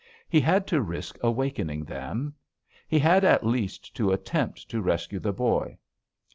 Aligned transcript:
He 0.27 0.39
had 0.41 0.65
to 0.65 0.81
risk 0.81 1.19
awakening 1.21 1.83
them! 1.83 2.33
He 2.87 2.97
had 2.97 3.23
at 3.23 3.45
least 3.45 3.95
to 3.97 4.11
attempt 4.11 4.67
to 4.69 4.81
rescue 4.81 5.19
the 5.19 5.31
boy! 5.31 5.77